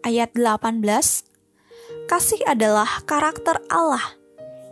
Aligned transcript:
Ayat 0.00 0.32
18 0.32 0.80
Kasih 2.08 2.40
adalah 2.48 2.88
karakter 3.04 3.60
Allah. 3.68 4.16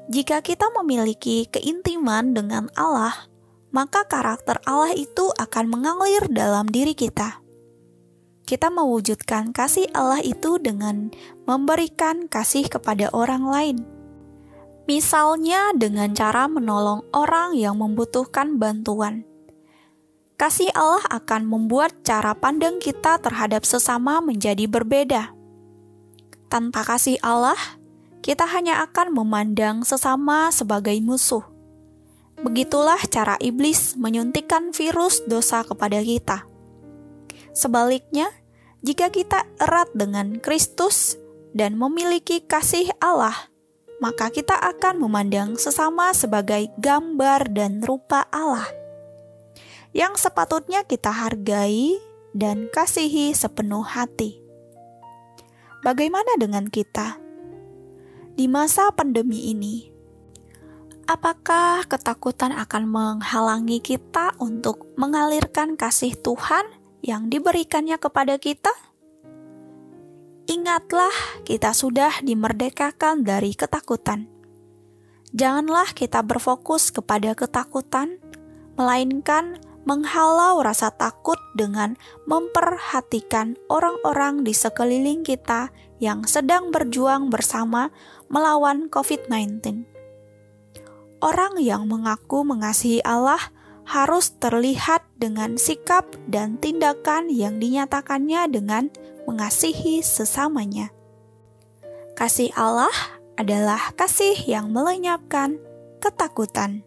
Jika 0.08 0.40
kita 0.40 0.72
memiliki 0.72 1.46
keintiman 1.52 2.32
dengan 2.34 2.72
Allah, 2.74 3.28
maka 3.70 4.08
karakter 4.08 4.58
Allah 4.64 4.96
itu 4.96 5.30
akan 5.36 5.64
mengalir 5.68 6.24
dalam 6.32 6.66
diri 6.70 6.96
kita. 6.96 7.44
Kita 8.44 8.68
mewujudkan 8.68 9.56
kasih 9.56 9.88
Allah 9.96 10.20
itu 10.20 10.60
dengan 10.60 11.08
memberikan 11.48 12.28
kasih 12.28 12.68
kepada 12.68 13.08
orang 13.16 13.48
lain 13.48 13.93
misalnya 14.84 15.72
dengan 15.76 16.12
cara 16.12 16.44
menolong 16.48 17.04
orang 17.16 17.56
yang 17.56 17.80
membutuhkan 17.80 18.60
bantuan. 18.60 19.24
Kasih 20.34 20.68
Allah 20.74 21.04
akan 21.14 21.46
membuat 21.46 22.02
cara 22.02 22.34
pandang 22.34 22.82
kita 22.82 23.22
terhadap 23.22 23.62
sesama 23.62 24.18
menjadi 24.18 24.66
berbeda. 24.66 25.30
Tanpa 26.50 26.84
kasih 26.84 27.22
Allah, 27.22 27.56
kita 28.20 28.44
hanya 28.50 28.82
akan 28.82 29.14
memandang 29.14 29.86
sesama 29.86 30.50
sebagai 30.50 30.96
musuh. 31.00 31.46
Begitulah 32.42 32.98
cara 33.06 33.38
iblis 33.38 33.94
menyuntikkan 33.94 34.74
virus 34.74 35.22
dosa 35.24 35.62
kepada 35.62 36.02
kita. 36.02 36.42
Sebaliknya, 37.54 38.26
jika 38.82 39.08
kita 39.08 39.46
erat 39.62 39.88
dengan 39.94 40.42
Kristus 40.42 41.14
dan 41.54 41.78
memiliki 41.78 42.42
kasih 42.42 42.90
Allah, 42.98 43.53
maka 44.02 44.30
kita 44.30 44.58
akan 44.58 45.02
memandang 45.02 45.54
sesama 45.58 46.10
sebagai 46.14 46.70
gambar 46.78 47.50
dan 47.52 47.82
rupa 47.82 48.26
Allah 48.34 48.66
yang 49.94 50.18
sepatutnya 50.18 50.82
kita 50.82 51.14
hargai 51.14 52.02
dan 52.34 52.66
kasihi 52.66 53.30
sepenuh 53.30 53.86
hati. 53.86 54.42
Bagaimana 55.86 56.34
dengan 56.34 56.66
kita 56.66 57.22
di 58.34 58.50
masa 58.50 58.90
pandemi 58.90 59.54
ini? 59.54 59.94
Apakah 61.06 61.86
ketakutan 61.86 62.50
akan 62.50 62.90
menghalangi 62.90 63.78
kita 63.78 64.34
untuk 64.42 64.90
mengalirkan 64.98 65.78
kasih 65.78 66.18
Tuhan 66.18 66.66
yang 67.04 67.30
diberikannya 67.30 68.00
kepada 68.00 68.40
kita? 68.40 68.72
Ingatlah, 70.44 71.12
kita 71.48 71.72
sudah 71.72 72.20
dimerdekakan 72.20 73.24
dari 73.24 73.56
ketakutan. 73.56 74.28
Janganlah 75.32 75.96
kita 75.96 76.20
berfokus 76.20 76.92
kepada 76.92 77.32
ketakutan, 77.32 78.20
melainkan 78.76 79.56
menghalau 79.88 80.60
rasa 80.60 80.92
takut 80.92 81.36
dengan 81.56 81.96
memperhatikan 82.28 83.56
orang-orang 83.72 84.44
di 84.44 84.52
sekeliling 84.56 85.24
kita 85.24 85.72
yang 85.96 86.28
sedang 86.28 86.72
berjuang 86.72 87.32
bersama 87.32 87.88
melawan 88.28 88.92
COVID-19. 88.92 89.88
Orang 91.24 91.56
yang 91.56 91.88
mengaku 91.88 92.44
mengasihi 92.44 93.00
Allah 93.00 93.40
harus 93.84 94.36
terlihat 94.40 95.04
dengan 95.16 95.56
sikap 95.60 96.08
dan 96.28 96.56
tindakan 96.60 97.28
yang 97.28 97.60
dinyatakannya 97.60 98.48
dengan 98.48 98.88
mengasihi 99.28 100.00
sesamanya. 100.00 100.90
Kasih 102.14 102.54
Allah 102.54 102.94
adalah 103.34 103.92
kasih 103.98 104.38
yang 104.46 104.70
melenyapkan 104.70 105.58
ketakutan. 105.98 106.86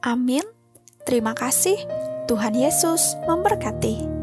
Amin. 0.00 0.44
Terima 1.04 1.36
kasih. 1.36 1.76
Tuhan 2.28 2.52
Yesus 2.52 3.16
memberkati. 3.24 4.17